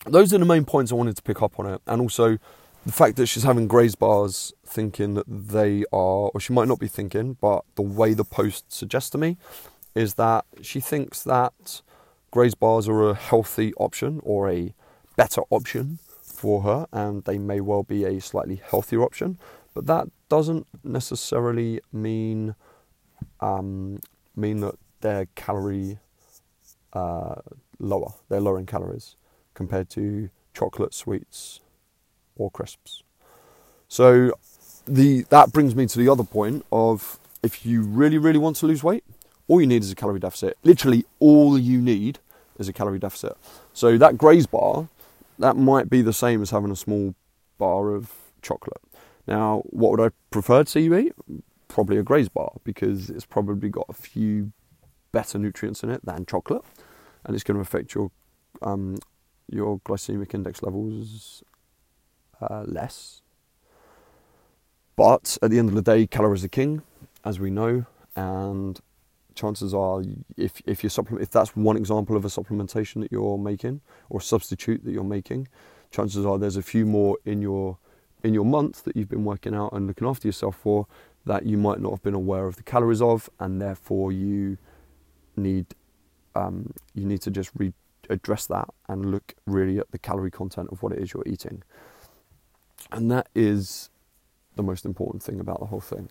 those 0.05 0.33
are 0.33 0.37
the 0.37 0.45
main 0.45 0.65
points 0.65 0.91
I 0.91 0.95
wanted 0.95 1.15
to 1.17 1.21
pick 1.21 1.41
up 1.41 1.59
on 1.59 1.65
it, 1.65 1.81
and 1.87 2.01
also 2.01 2.37
the 2.85 2.91
fact 2.91 3.17
that 3.17 3.27
she's 3.27 3.43
having 3.43 3.67
graze 3.67 3.95
bars 3.95 4.53
thinking 4.65 5.15
that 5.15 5.25
they 5.27 5.83
are, 5.91 6.31
or 6.33 6.39
she 6.39 6.53
might 6.53 6.67
not 6.67 6.79
be 6.79 6.87
thinking, 6.87 7.37
but 7.41 7.65
the 7.75 7.81
way 7.81 8.13
the 8.13 8.23
post 8.23 8.71
suggests 8.71 9.09
to 9.11 9.17
me 9.17 9.37
is 9.95 10.15
that 10.15 10.45
she 10.61 10.79
thinks 10.79 11.23
that 11.23 11.81
graze 12.31 12.55
bars 12.55 12.87
are 12.87 13.09
a 13.09 13.13
healthy 13.13 13.73
option 13.75 14.19
or 14.23 14.49
a 14.49 14.73
better 15.15 15.41
option 15.49 15.99
for 16.21 16.61
her, 16.61 16.87
and 16.91 17.23
they 17.25 17.37
may 17.37 17.59
well 17.59 17.83
be 17.83 18.05
a 18.05 18.19
slightly 18.21 18.61
healthier 18.63 19.03
option, 19.03 19.37
but 19.73 19.85
that 19.87 20.07
doesn't 20.29 20.67
necessarily 20.83 21.81
mean 21.91 22.55
um, 23.41 23.99
mean 24.35 24.61
that 24.61 24.75
they're 25.01 25.27
calorie 25.35 25.99
uh, 26.93 27.35
lower. 27.79 28.13
They're 28.29 28.39
lower 28.39 28.59
in 28.59 28.65
calories 28.65 29.15
compared 29.53 29.89
to 29.91 30.29
chocolate, 30.53 30.93
sweets, 30.93 31.59
or 32.35 32.49
crisps. 32.49 33.03
So 33.87 34.31
the 34.87 35.25
that 35.29 35.51
brings 35.51 35.75
me 35.75 35.85
to 35.87 35.99
the 35.99 36.09
other 36.09 36.23
point 36.23 36.65
of 36.71 37.19
if 37.43 37.65
you 37.65 37.81
really, 37.81 38.17
really 38.17 38.39
want 38.39 38.57
to 38.57 38.65
lose 38.65 38.83
weight, 38.83 39.03
all 39.49 39.59
you 39.59 39.67
need 39.67 39.83
is 39.83 39.91
a 39.91 39.95
calorie 39.95 40.19
deficit. 40.19 40.57
Literally, 40.63 41.05
all 41.19 41.57
you 41.57 41.81
need 41.81 42.19
is 42.57 42.69
a 42.69 42.73
calorie 42.73 42.99
deficit. 42.99 43.35
So 43.73 43.97
that 43.97 44.17
graze 44.17 44.45
bar, 44.45 44.87
that 45.39 45.57
might 45.57 45.89
be 45.89 46.01
the 46.01 46.13
same 46.13 46.41
as 46.41 46.51
having 46.51 46.71
a 46.71 46.75
small 46.75 47.15
bar 47.57 47.91
of 47.93 48.11
chocolate. 48.41 48.81
Now, 49.27 49.63
what 49.65 49.91
would 49.91 50.01
I 50.01 50.09
prefer 50.29 50.63
to 50.63 50.69
see 50.69 50.81
you 50.81 50.95
eat? 50.95 51.13
Probably 51.67 51.97
a 51.97 52.03
graze 52.03 52.29
bar 52.29 52.53
because 52.63 53.09
it's 53.09 53.25
probably 53.25 53.69
got 53.69 53.85
a 53.89 53.93
few 53.93 54.53
better 55.11 55.39
nutrients 55.39 55.83
in 55.83 55.89
it 55.89 56.05
than 56.05 56.25
chocolate, 56.25 56.63
and 57.25 57.35
it's 57.35 57.43
going 57.43 57.55
to 57.55 57.61
affect 57.61 57.95
your 57.95 58.11
um, 58.61 58.97
your 59.51 59.79
glycemic 59.79 60.33
index 60.33 60.61
levels 60.61 61.43
uh, 62.39 62.63
less. 62.67 63.21
But 64.95 65.37
at 65.41 65.49
the 65.49 65.57
end 65.57 65.69
of 65.69 65.75
the 65.75 65.81
day, 65.81 66.05
calories 66.05 66.43
are 66.43 66.49
king, 66.49 66.81
as 67.23 67.39
we 67.39 67.49
know, 67.49 67.85
and 68.15 68.79
chances 69.39 69.73
are, 69.73 70.03
if 70.37 70.61
if 70.65 70.83
you 70.83 70.89
supplement, 70.89 71.23
if 71.23 71.31
that's 71.31 71.55
one 71.55 71.77
example 71.77 72.15
of 72.15 72.25
a 72.25 72.27
supplementation 72.27 73.01
that 73.01 73.11
you're 73.11 73.37
making 73.37 73.81
or 74.09 74.19
a 74.19 74.23
substitute 74.23 74.83
that 74.83 74.91
you're 74.91 75.03
making, 75.03 75.47
chances 75.91 76.25
are 76.25 76.37
there's 76.37 76.57
a 76.57 76.61
few 76.73 76.85
more 76.85 77.17
in 77.25 77.41
your 77.41 77.77
in 78.23 78.33
your 78.33 78.45
month 78.45 78.83
that 78.83 78.95
you've 78.95 79.09
been 79.09 79.23
working 79.23 79.55
out 79.55 79.71
and 79.73 79.87
looking 79.87 80.07
after 80.07 80.27
yourself 80.27 80.55
for 80.57 80.85
that 81.25 81.45
you 81.45 81.57
might 81.57 81.79
not 81.79 81.91
have 81.91 82.03
been 82.03 82.13
aware 82.13 82.45
of 82.47 82.55
the 82.57 82.63
calories 82.63 83.01
of, 83.01 83.29
and 83.39 83.61
therefore 83.61 84.11
you 84.11 84.57
need 85.35 85.65
um, 86.35 86.73
you 86.93 87.05
need 87.05 87.21
to 87.21 87.31
just 87.31 87.51
re- 87.55 87.73
address 88.09 88.45
that 88.47 88.67
and 88.87 89.11
look 89.11 89.33
really 89.45 89.77
at 89.79 89.91
the 89.91 89.99
calorie 89.99 90.31
content 90.31 90.69
of 90.71 90.83
what 90.83 90.91
it 90.91 90.99
is 90.99 91.13
you're 91.13 91.27
eating. 91.27 91.63
And 92.91 93.11
that 93.11 93.27
is 93.35 93.89
the 94.55 94.63
most 94.63 94.85
important 94.85 95.23
thing 95.23 95.39
about 95.39 95.59
the 95.59 95.67
whole 95.67 95.79
thing. 95.81 96.09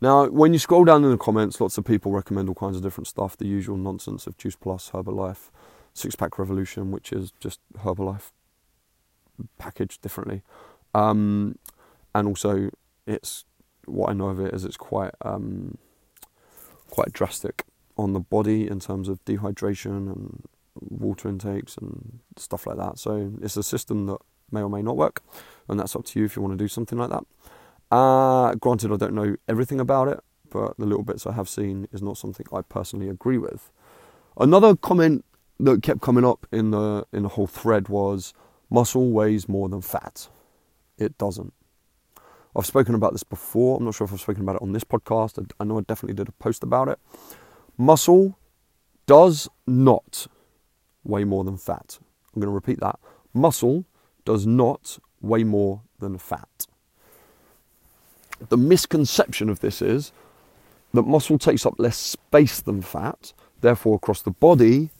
Now, 0.00 0.26
when 0.26 0.52
you 0.52 0.58
scroll 0.58 0.84
down 0.84 1.04
in 1.04 1.10
the 1.10 1.18
comments, 1.18 1.60
lots 1.60 1.76
of 1.76 1.84
people 1.84 2.12
recommend 2.12 2.48
all 2.48 2.54
kinds 2.54 2.76
of 2.76 2.82
different 2.82 3.06
stuff, 3.06 3.36
the 3.36 3.46
usual 3.46 3.76
nonsense 3.76 4.26
of 4.26 4.38
Juice 4.38 4.56
Plus, 4.56 4.90
Herbalife, 4.90 5.50
Six 5.92 6.16
Pack 6.16 6.38
Revolution, 6.38 6.90
which 6.90 7.12
is 7.12 7.32
just 7.38 7.60
Herbalife 7.78 8.30
packaged 9.58 10.00
differently. 10.00 10.42
Um, 10.94 11.58
and 12.14 12.26
also, 12.26 12.70
it's 13.06 13.44
what 13.86 14.10
I 14.10 14.12
know 14.14 14.28
of 14.28 14.40
it 14.40 14.54
is 14.54 14.64
it's 14.64 14.76
quite 14.76 15.12
um, 15.22 15.78
quite 16.90 17.12
drastic 17.12 17.64
on 17.96 18.12
the 18.12 18.20
body 18.20 18.66
in 18.66 18.80
terms 18.80 19.08
of 19.08 19.24
dehydration 19.24 20.10
and 20.10 20.42
water 20.74 21.28
intakes 21.28 21.76
and 21.76 22.20
stuff 22.36 22.66
like 22.66 22.76
that. 22.78 22.98
So 22.98 23.32
it's 23.42 23.56
a 23.56 23.62
system 23.62 24.06
that 24.06 24.18
may 24.50 24.62
or 24.62 24.70
may 24.70 24.82
not 24.82 24.96
work, 24.96 25.22
and 25.68 25.78
that's 25.78 25.94
up 25.94 26.04
to 26.06 26.18
you 26.18 26.24
if 26.24 26.36
you 26.36 26.42
want 26.42 26.56
to 26.58 26.64
do 26.64 26.68
something 26.68 26.98
like 26.98 27.10
that. 27.10 27.24
Uh, 27.90 28.54
granted, 28.54 28.92
I 28.92 28.96
don't 28.96 29.14
know 29.14 29.36
everything 29.48 29.80
about 29.80 30.08
it, 30.08 30.20
but 30.50 30.76
the 30.78 30.86
little 30.86 31.02
bits 31.04 31.26
I 31.26 31.32
have 31.32 31.48
seen 31.48 31.88
is 31.92 32.02
not 32.02 32.16
something 32.16 32.46
I 32.52 32.62
personally 32.62 33.08
agree 33.08 33.38
with. 33.38 33.70
Another 34.38 34.76
comment 34.76 35.24
that 35.58 35.82
kept 35.82 36.00
coming 36.00 36.24
up 36.24 36.46
in 36.52 36.70
the 36.70 37.06
in 37.12 37.24
the 37.24 37.30
whole 37.30 37.46
thread 37.46 37.88
was 37.88 38.32
muscle 38.70 39.10
weighs 39.10 39.48
more 39.48 39.68
than 39.68 39.82
fat. 39.82 40.28
It 40.98 41.18
doesn't. 41.18 41.52
I've 42.56 42.66
spoken 42.66 42.94
about 42.94 43.12
this 43.12 43.22
before. 43.22 43.78
I'm 43.78 43.84
not 43.84 43.94
sure 43.94 44.04
if 44.04 44.12
I've 44.12 44.20
spoken 44.20 44.42
about 44.42 44.56
it 44.56 44.62
on 44.62 44.72
this 44.72 44.84
podcast. 44.84 45.38
I, 45.38 45.46
I 45.62 45.64
know 45.64 45.78
I 45.78 45.82
definitely 45.82 46.14
did 46.14 46.28
a 46.28 46.32
post 46.32 46.62
about 46.62 46.88
it. 46.88 46.98
Muscle 47.76 48.38
does 49.06 49.48
not 49.66 50.26
weigh 51.04 51.24
more 51.24 51.44
than 51.44 51.56
fat. 51.56 51.98
I'm 52.34 52.40
going 52.40 52.50
to 52.50 52.54
repeat 52.54 52.80
that. 52.80 52.98
Muscle 53.32 53.84
does 54.24 54.46
not 54.46 54.98
weigh 55.20 55.44
more 55.44 55.82
than 55.98 56.18
fat. 56.18 56.66
The 58.48 58.56
misconception 58.56 59.48
of 59.48 59.60
this 59.60 59.82
is 59.82 60.12
that 60.94 61.02
muscle 61.02 61.38
takes 61.38 61.66
up 61.66 61.74
less 61.78 61.96
space 61.96 62.60
than 62.60 62.82
fat, 62.82 63.32
therefore, 63.60 63.96
across 63.96 64.22
the 64.22 64.30
body, 64.30 64.90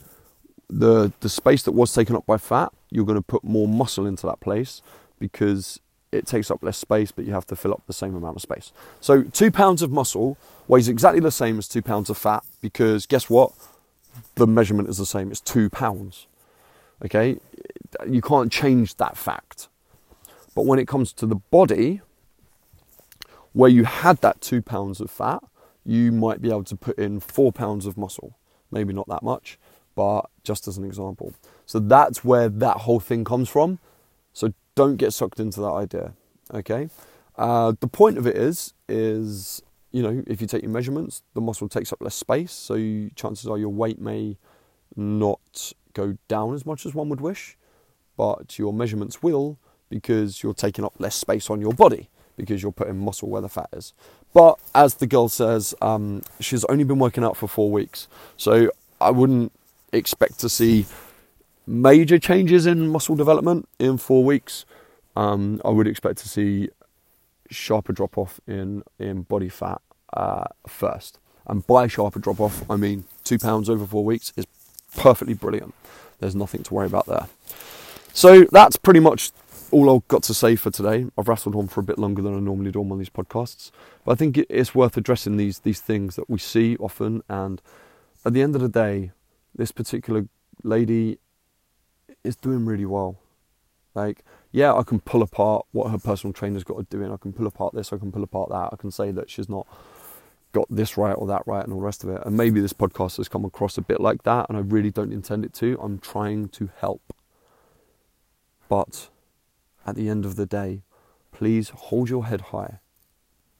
the, 0.68 1.12
the 1.20 1.28
space 1.28 1.62
that 1.64 1.72
was 1.72 1.92
taken 1.92 2.14
up 2.14 2.26
by 2.26 2.36
fat, 2.36 2.72
you're 2.90 3.04
going 3.04 3.18
to 3.18 3.22
put 3.22 3.42
more 3.42 3.66
muscle 3.66 4.06
into 4.06 4.26
that 4.26 4.40
place 4.40 4.82
because 5.18 5.80
it 6.12 6.26
takes 6.26 6.50
up 6.50 6.62
less 6.62 6.76
space, 6.76 7.12
but 7.12 7.24
you 7.24 7.32
have 7.32 7.46
to 7.46 7.56
fill 7.56 7.72
up 7.72 7.82
the 7.86 7.92
same 7.92 8.14
amount 8.14 8.36
of 8.36 8.42
space. 8.42 8.72
So, 9.00 9.22
two 9.22 9.50
pounds 9.50 9.82
of 9.82 9.90
muscle 9.90 10.36
weighs 10.66 10.88
exactly 10.88 11.20
the 11.20 11.30
same 11.30 11.58
as 11.58 11.68
two 11.68 11.82
pounds 11.82 12.10
of 12.10 12.18
fat 12.18 12.44
because 12.60 13.06
guess 13.06 13.30
what? 13.30 13.52
The 14.34 14.46
measurement 14.46 14.88
is 14.88 14.98
the 14.98 15.06
same, 15.06 15.30
it's 15.30 15.40
two 15.40 15.70
pounds. 15.70 16.26
Okay? 17.04 17.38
You 18.08 18.20
can't 18.20 18.52
change 18.52 18.96
that 18.96 19.16
fact. 19.16 19.68
But 20.54 20.66
when 20.66 20.78
it 20.78 20.88
comes 20.88 21.12
to 21.14 21.26
the 21.26 21.36
body, 21.36 22.00
where 23.52 23.70
you 23.70 23.84
had 23.84 24.18
that 24.18 24.40
two 24.40 24.62
pounds 24.62 25.00
of 25.00 25.10
fat, 25.10 25.42
you 25.84 26.12
might 26.12 26.40
be 26.40 26.48
able 26.48 26.64
to 26.64 26.76
put 26.76 26.98
in 26.98 27.20
four 27.20 27.52
pounds 27.52 27.86
of 27.86 27.96
muscle. 27.96 28.36
Maybe 28.70 28.92
not 28.92 29.08
that 29.08 29.22
much, 29.22 29.58
but 29.94 30.22
just 30.44 30.68
as 30.68 30.78
an 30.78 30.84
example. 30.84 31.34
So 31.66 31.78
that's 31.78 32.24
where 32.24 32.48
that 32.48 32.78
whole 32.78 33.00
thing 33.00 33.24
comes 33.24 33.48
from. 33.48 33.78
So 34.32 34.52
don't 34.74 34.96
get 34.96 35.12
sucked 35.12 35.40
into 35.40 35.60
that 35.60 35.72
idea. 35.72 36.12
Okay. 36.52 36.88
Uh, 37.36 37.72
the 37.80 37.88
point 37.88 38.18
of 38.18 38.26
it 38.26 38.36
is, 38.36 38.74
is 38.88 39.62
you 39.90 40.02
know, 40.02 40.22
if 40.26 40.40
you 40.40 40.46
take 40.46 40.62
your 40.62 40.70
measurements, 40.70 41.22
the 41.34 41.40
muscle 41.40 41.68
takes 41.68 41.92
up 41.92 42.00
less 42.00 42.14
space, 42.14 42.52
so 42.52 42.74
you, 42.74 43.10
chances 43.16 43.48
are 43.48 43.58
your 43.58 43.70
weight 43.70 44.00
may 44.00 44.36
not 44.94 45.72
go 45.94 46.16
down 46.28 46.54
as 46.54 46.64
much 46.64 46.86
as 46.86 46.94
one 46.94 47.08
would 47.08 47.20
wish, 47.20 47.56
but 48.16 48.58
your 48.58 48.72
measurements 48.72 49.22
will 49.22 49.58
because 49.88 50.42
you're 50.42 50.54
taking 50.54 50.84
up 50.84 50.94
less 51.00 51.16
space 51.16 51.50
on 51.50 51.60
your 51.60 51.72
body 51.72 52.08
because 52.40 52.62
you're 52.62 52.72
putting 52.72 52.98
muscle 52.98 53.28
where 53.28 53.42
the 53.42 53.48
fat 53.48 53.68
is. 53.72 53.92
But 54.32 54.58
as 54.74 54.94
the 54.94 55.06
girl 55.06 55.28
says, 55.28 55.74
um, 55.80 56.22
she's 56.38 56.64
only 56.66 56.84
been 56.84 56.98
working 56.98 57.24
out 57.24 57.36
for 57.36 57.48
four 57.48 57.70
weeks, 57.70 58.08
so 58.36 58.70
I 59.00 59.10
wouldn't 59.10 59.52
expect 59.92 60.38
to 60.40 60.48
see 60.48 60.86
major 61.66 62.18
changes 62.18 62.66
in 62.66 62.88
muscle 62.88 63.16
development 63.16 63.68
in 63.78 63.98
four 63.98 64.24
weeks. 64.24 64.64
Um, 65.16 65.60
I 65.64 65.70
would 65.70 65.86
expect 65.86 66.18
to 66.18 66.28
see 66.28 66.68
sharper 67.50 67.92
drop 67.92 68.16
off 68.16 68.40
in 68.46 68.82
in 68.98 69.22
body 69.22 69.48
fat 69.48 69.80
uh, 70.12 70.44
first. 70.66 71.18
And 71.46 71.66
by 71.66 71.88
sharper 71.88 72.20
drop 72.20 72.40
off, 72.40 72.68
I 72.70 72.76
mean 72.76 73.04
two 73.24 73.38
pounds 73.38 73.68
over 73.68 73.86
four 73.86 74.04
weeks 74.04 74.32
is 74.36 74.46
perfectly 74.96 75.34
brilliant. 75.34 75.74
There's 76.20 76.36
nothing 76.36 76.62
to 76.64 76.74
worry 76.74 76.86
about 76.86 77.06
there. 77.06 77.26
So 78.12 78.44
that's 78.52 78.76
pretty 78.76 79.00
much 79.00 79.32
all 79.70 79.94
I've 79.94 80.08
got 80.08 80.22
to 80.24 80.34
say 80.34 80.56
for 80.56 80.70
today. 80.70 81.06
I've 81.16 81.28
rattled 81.28 81.56
on 81.56 81.68
for 81.68 81.80
a 81.80 81.84
bit 81.84 81.98
longer 81.98 82.22
than 82.22 82.36
I 82.36 82.40
normally 82.40 82.70
do 82.70 82.80
on 82.80 82.98
these 82.98 83.10
podcasts, 83.10 83.70
but 84.04 84.12
I 84.12 84.14
think 84.14 84.38
it's 84.38 84.74
worth 84.74 84.96
addressing 84.96 85.36
these 85.36 85.60
these 85.60 85.80
things 85.80 86.16
that 86.16 86.28
we 86.28 86.38
see 86.38 86.76
often. 86.76 87.22
And 87.28 87.60
at 88.24 88.32
the 88.32 88.42
end 88.42 88.54
of 88.54 88.60
the 88.60 88.68
day, 88.68 89.12
this 89.54 89.72
particular 89.72 90.26
lady 90.62 91.18
is 92.24 92.36
doing 92.36 92.66
really 92.66 92.86
well. 92.86 93.18
Like, 93.94 94.24
yeah, 94.52 94.74
I 94.74 94.82
can 94.82 95.00
pull 95.00 95.22
apart 95.22 95.66
what 95.72 95.90
her 95.90 95.98
personal 95.98 96.32
trainer's 96.32 96.64
got 96.64 96.76
to 96.76 96.86
do, 96.96 97.02
and 97.02 97.12
I 97.12 97.16
can 97.16 97.32
pull 97.32 97.46
apart 97.46 97.74
this, 97.74 97.92
I 97.92 97.98
can 97.98 98.12
pull 98.12 98.22
apart 98.22 98.50
that. 98.50 98.70
I 98.72 98.76
can 98.76 98.90
say 98.90 99.10
that 99.10 99.30
she's 99.30 99.48
not 99.48 99.66
got 100.52 100.66
this 100.68 100.96
right 100.96 101.12
or 101.12 101.26
that 101.28 101.46
right 101.46 101.62
and 101.62 101.72
all 101.72 101.78
the 101.78 101.84
rest 101.84 102.02
of 102.02 102.10
it. 102.10 102.22
And 102.26 102.36
maybe 102.36 102.60
this 102.60 102.72
podcast 102.72 103.18
has 103.18 103.28
come 103.28 103.44
across 103.44 103.78
a 103.78 103.82
bit 103.82 104.00
like 104.00 104.22
that, 104.24 104.46
and 104.48 104.58
I 104.58 104.60
really 104.60 104.90
don't 104.90 105.12
intend 105.12 105.44
it 105.44 105.54
to. 105.54 105.78
I'm 105.80 105.98
trying 105.98 106.48
to 106.50 106.70
help. 106.78 107.14
But 108.68 109.08
at 109.86 109.96
the 109.96 110.08
end 110.08 110.24
of 110.24 110.36
the 110.36 110.46
day, 110.46 110.82
please 111.32 111.70
hold 111.70 112.08
your 112.08 112.26
head 112.26 112.40
high. 112.40 112.80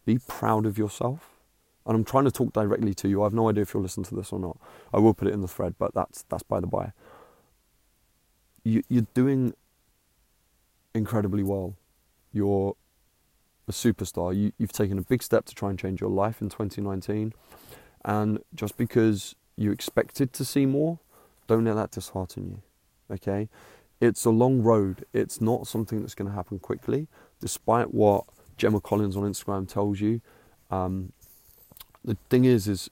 Be 0.05 0.19
proud 0.19 0.67
of 0.67 0.79
yourself. 0.79 1.41
And 1.87 1.97
I'm 1.97 2.05
trying 2.05 2.25
to 2.25 2.31
talk 2.31 2.53
directly 2.53 2.95
to 2.95 3.09
you. 3.09 3.23
I 3.23 3.25
have 3.27 3.35
no 3.35 3.49
idea 3.49 3.63
if 3.63 3.75
you'll 3.75 3.83
listen 3.83 4.03
to 4.05 4.15
this 4.15 4.33
or 4.33 4.39
not. 4.39 4.59
I 4.93 4.99
will 4.99 5.15
put 5.15 5.29
it 5.29 5.35
in 5.35 5.41
the 5.41 5.49
thread, 5.49 5.75
but 5.79 5.95
that's 5.95 6.25
that's 6.29 6.43
by 6.43 6.61
the 6.61 6.67
by. 6.67 6.93
You, 8.63 8.83
you're 8.89 9.07
doing 9.15 9.55
incredibly 10.95 11.43
well. 11.43 11.77
You're 12.33 12.77
a 13.67 13.73
superstar. 13.73 14.37
You, 14.37 14.53
you've 14.59 14.73
taken 14.73 14.99
a 14.99 15.03
big 15.03 15.23
step 15.23 15.47
to 15.47 15.55
try 15.55 15.71
and 15.71 15.79
change 15.79 16.01
your 16.01 16.11
life 16.11 16.43
in 16.43 16.51
2019. 16.51 17.33
And 18.05 18.41
just 18.55 18.77
because 18.77 19.35
you 19.57 19.73
expected 19.73 20.33
to 20.35 20.45
see 20.45 20.67
more, 20.67 20.99
don't 21.47 21.65
let 21.65 21.75
that 21.75 21.91
dishearten 21.93 22.47
you. 22.49 22.63
Okay? 23.15 23.49
It's 24.01 24.25
a 24.25 24.31
long 24.31 24.63
road. 24.63 25.05
It's 25.13 25.41
not 25.41 25.67
something 25.67 26.01
that's 26.01 26.15
going 26.15 26.29
to 26.29 26.35
happen 26.35 26.59
quickly, 26.59 27.09
despite 27.41 27.93
what 27.93 28.25
Gemma 28.57 28.81
Collins 28.81 29.17
on 29.17 29.23
Instagram 29.25 29.69
tells 29.69 30.01
you. 30.01 30.21
Um, 30.71 31.13
the 32.05 32.17
thing 32.29 32.45
is, 32.45 32.67
is 32.67 32.91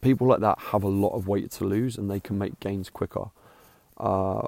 people 0.00 0.26
like 0.26 0.40
that 0.40 0.58
have 0.58 0.82
a 0.82 0.88
lot 0.88 1.10
of 1.10 1.26
weight 1.26 1.50
to 1.52 1.64
lose, 1.64 1.96
and 1.98 2.10
they 2.10 2.20
can 2.20 2.38
make 2.38 2.60
gains 2.60 2.88
quicker. 2.88 3.30
Uh, 3.96 4.46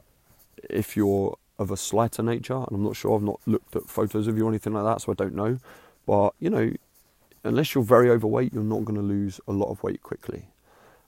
if 0.69 0.97
you're 0.97 1.37
of 1.59 1.71
a 1.71 1.77
slighter 1.77 2.23
nature, 2.23 2.55
and 2.55 2.69
I'm 2.73 2.85
not 2.85 2.97
sure, 2.97 3.17
I've 3.17 3.23
not 3.23 3.41
looked 3.47 3.77
at 3.77 3.89
photos 3.89 4.27
of 4.27 4.37
you 4.39 4.47
or 4.47 4.49
anything 4.49 4.73
like 4.73 4.85
that, 4.85 5.03
so 5.03 5.13
I 5.13 5.15
don't 5.15 5.35
know. 5.35 5.59
But 6.07 6.35
you 6.39 6.51
know, 6.51 6.73
unless 7.45 7.75
you're 7.75 7.85
very 7.85 8.11
overweight, 8.11 8.53
you're 8.53 8.63
not 8.63 8.85
going 8.85 8.97
to 8.97 9.03
lose 9.03 9.41
a 9.47 9.53
lot 9.53 9.71
of 9.71 9.83
weight 9.83 10.03
quickly. 10.03 10.47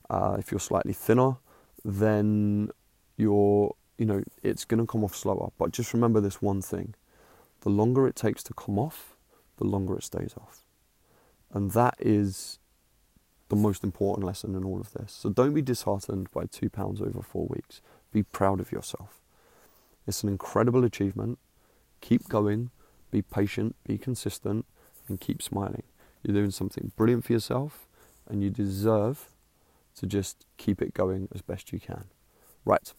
Uh, 0.09 0.35
if 0.37 0.51
you're 0.51 0.59
slightly 0.59 0.93
thinner, 0.93 1.37
then 1.83 2.69
you're, 3.17 3.75
you 3.97 4.05
know, 4.05 4.23
it's 4.41 4.65
going 4.65 4.79
to 4.79 4.87
come 4.87 5.03
off 5.03 5.15
slower. 5.15 5.51
But 5.57 5.71
just 5.71 5.93
remember 5.93 6.19
this 6.19 6.41
one 6.41 6.61
thing: 6.61 6.95
the 7.61 7.69
longer 7.69 8.07
it 8.07 8.15
takes 8.15 8.43
to 8.43 8.53
come 8.53 8.79
off, 8.79 9.15
the 9.57 9.65
longer 9.65 9.97
it 9.97 10.03
stays 10.03 10.33
off, 10.37 10.63
and 11.51 11.71
that 11.71 11.95
is 11.99 12.59
the 13.49 13.55
most 13.55 13.83
important 13.83 14.25
lesson 14.25 14.55
in 14.55 14.63
all 14.63 14.79
of 14.79 14.93
this. 14.93 15.11
So 15.11 15.29
don't 15.29 15.53
be 15.53 15.61
disheartened 15.61 16.31
by 16.31 16.45
two 16.45 16.69
pounds 16.69 17.01
over 17.01 17.21
four 17.21 17.45
weeks. 17.47 17.81
Be 18.11 18.23
proud 18.23 18.59
of 18.59 18.71
yourself. 18.71 19.19
It's 20.07 20.23
an 20.23 20.29
incredible 20.29 20.83
achievement. 20.83 21.39
Keep 22.01 22.29
going. 22.29 22.71
Be 23.11 23.21
patient. 23.21 23.75
Be 23.85 23.97
consistent, 23.97 24.65
and 25.07 25.19
keep 25.19 25.41
smiling. 25.41 25.83
You're 26.23 26.35
doing 26.35 26.51
something 26.51 26.91
brilliant 26.95 27.25
for 27.25 27.33
yourself, 27.33 27.87
and 28.27 28.41
you 28.41 28.49
deserve 28.49 29.29
to 29.95 30.07
just 30.07 30.45
keep 30.57 30.81
it 30.81 30.93
going 30.93 31.27
as 31.33 31.41
best 31.41 31.71
you 31.71 31.79
can. 31.79 32.05
Right, 32.65 32.93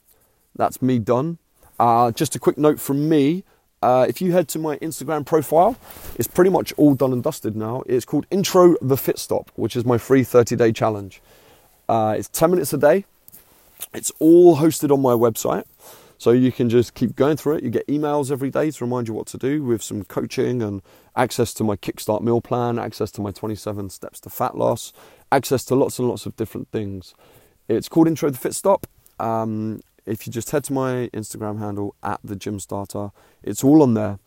that's 0.56 0.80
me 0.80 0.98
done. 0.98 1.38
Uh, 1.78 2.12
just 2.12 2.34
a 2.36 2.38
quick 2.38 2.58
note 2.58 2.80
from 2.80 3.08
me. 3.08 3.44
Uh, 3.82 4.06
if 4.08 4.20
you 4.22 4.32
head 4.32 4.48
to 4.48 4.58
my 4.58 4.76
Instagram 4.78 5.26
profile, 5.26 5.76
it's 6.16 6.28
pretty 6.28 6.50
much 6.50 6.72
all 6.78 6.94
done 6.94 7.12
and 7.12 7.22
dusted 7.22 7.54
now. 7.54 7.82
It's 7.86 8.04
called 8.04 8.26
Intro 8.30 8.76
the 8.80 8.96
Fit 8.96 9.18
Stop, 9.18 9.50
which 9.56 9.76
is 9.76 9.84
my 9.84 9.98
free 9.98 10.24
30 10.24 10.56
day 10.56 10.72
challenge. 10.72 11.20
Uh, 11.88 12.14
it's 12.16 12.28
10 12.28 12.50
minutes 12.50 12.72
a 12.72 12.78
day. 12.78 13.04
It's 13.92 14.10
all 14.18 14.56
hosted 14.56 14.90
on 14.90 15.02
my 15.02 15.12
website. 15.12 15.64
So 16.16 16.30
you 16.30 16.52
can 16.52 16.70
just 16.70 16.94
keep 16.94 17.16
going 17.16 17.36
through 17.36 17.56
it. 17.56 17.64
You 17.64 17.70
get 17.70 17.86
emails 17.86 18.30
every 18.30 18.48
day 18.48 18.70
to 18.70 18.84
remind 18.84 19.08
you 19.08 19.14
what 19.14 19.26
to 19.26 19.36
do 19.36 19.62
with 19.62 19.82
some 19.82 20.04
coaching 20.04 20.62
and 20.62 20.80
access 21.16 21.52
to 21.54 21.64
my 21.64 21.76
Kickstart 21.76 22.22
meal 22.22 22.40
plan, 22.40 22.78
access 22.78 23.10
to 23.12 23.20
my 23.20 23.30
27 23.30 23.90
steps 23.90 24.20
to 24.20 24.30
fat 24.30 24.56
loss, 24.56 24.94
access 25.30 25.64
to 25.66 25.74
lots 25.74 25.98
and 25.98 26.08
lots 26.08 26.24
of 26.24 26.34
different 26.36 26.68
things. 26.68 27.14
It's 27.68 27.88
called 27.88 28.08
Intro 28.08 28.30
the 28.30 28.38
Fit 28.38 28.54
Stop. 28.54 28.86
Um, 29.20 29.82
if 30.06 30.26
you 30.26 30.32
just 30.32 30.50
head 30.50 30.64
to 30.64 30.72
my 30.72 31.08
Instagram 31.12 31.58
handle 31.58 31.94
at 32.02 32.20
the 32.22 32.36
Gym 32.36 32.58
Starter, 32.58 33.10
it's 33.42 33.64
all 33.64 33.82
on 33.82 33.94
there. 33.94 34.18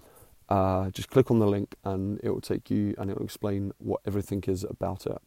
Uh, 0.49 0.89
just 0.91 1.09
click 1.09 1.29
on 1.29 1.39
the 1.39 1.47
link 1.47 1.75
and 1.83 2.19
it 2.23 2.29
will 2.29 2.41
take 2.41 2.69
you 2.69 2.95
and 2.97 3.11
it 3.11 3.17
will 3.17 3.25
explain 3.25 3.73
what 3.79 4.01
everything 4.05 4.43
is 4.47 4.63
about 4.63 5.05
it. 5.05 5.17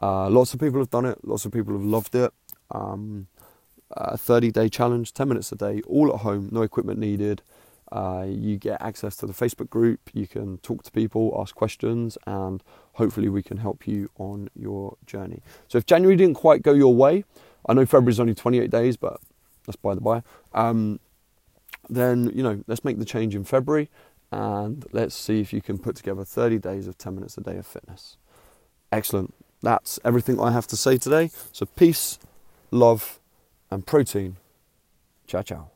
Uh, 0.00 0.28
lots 0.30 0.54
of 0.54 0.60
people 0.60 0.78
have 0.78 0.90
done 0.90 1.04
it. 1.04 1.18
Lots 1.22 1.44
of 1.44 1.52
people 1.52 1.74
have 1.74 1.84
loved 1.84 2.14
it. 2.14 2.32
Um, 2.70 3.26
a 3.90 4.16
30 4.16 4.50
day 4.50 4.68
challenge, 4.68 5.12
10 5.14 5.28
minutes 5.28 5.52
a 5.52 5.56
day, 5.56 5.80
all 5.86 6.12
at 6.12 6.20
home, 6.20 6.48
no 6.52 6.62
equipment 6.62 6.98
needed. 6.98 7.42
Uh, 7.90 8.26
you 8.28 8.58
get 8.58 8.80
access 8.82 9.16
to 9.16 9.26
the 9.26 9.32
Facebook 9.32 9.70
group, 9.70 10.10
you 10.12 10.26
can 10.26 10.58
talk 10.58 10.82
to 10.82 10.90
people, 10.90 11.34
ask 11.40 11.54
questions, 11.54 12.18
and 12.26 12.62
hopefully 12.94 13.30
we 13.30 13.42
can 13.42 13.56
help 13.56 13.86
you 13.86 14.10
on 14.18 14.50
your 14.54 14.96
journey. 15.06 15.42
So 15.68 15.78
if 15.78 15.86
January 15.86 16.14
didn't 16.14 16.34
quite 16.34 16.62
go 16.62 16.74
your 16.74 16.94
way, 16.94 17.24
I 17.66 17.72
know 17.72 17.86
February's 17.86 18.20
only 18.20 18.34
28 18.34 18.70
days, 18.70 18.98
but 18.98 19.20
that's 19.68 19.76
by 19.76 19.94
the 19.94 20.00
by. 20.00 20.22
Um, 20.54 20.98
then, 21.90 22.32
you 22.34 22.42
know, 22.42 22.64
let's 22.66 22.84
make 22.84 22.98
the 22.98 23.04
change 23.04 23.34
in 23.34 23.44
February 23.44 23.90
and 24.32 24.84
let's 24.92 25.14
see 25.14 25.40
if 25.40 25.52
you 25.52 25.60
can 25.60 25.78
put 25.78 25.94
together 25.96 26.24
30 26.24 26.58
days 26.58 26.86
of 26.86 26.96
10 26.96 27.14
minutes 27.14 27.36
a 27.36 27.42
day 27.42 27.56
of 27.58 27.66
fitness. 27.66 28.16
Excellent. 28.90 29.34
That's 29.60 30.00
everything 30.04 30.40
I 30.40 30.52
have 30.52 30.66
to 30.68 30.76
say 30.76 30.96
today. 30.96 31.30
So, 31.52 31.66
peace, 31.66 32.18
love, 32.70 33.20
and 33.70 33.86
protein. 33.86 34.36
Ciao, 35.26 35.42
ciao. 35.42 35.70